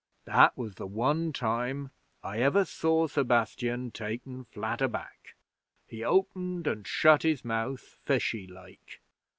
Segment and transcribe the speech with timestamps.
[0.25, 1.91] 'That was the one time
[2.23, 5.35] I ever saw Sebastian taken flat aback.
[5.85, 8.99] He opened and shut his mouth, fishy like.